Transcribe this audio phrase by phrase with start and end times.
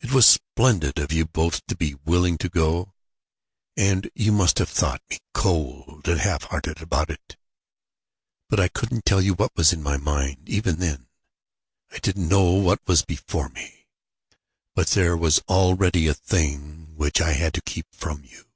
[0.00, 2.94] It was splendid of you both to be willing to go,
[3.76, 7.36] and you must have thought me cold and half hearted about it.
[8.48, 11.08] But I couldn't tell you what was in my mind, even then.
[11.90, 13.88] I didn't know what was before me;
[14.74, 18.46] but there was already a thing which I had to keep from you.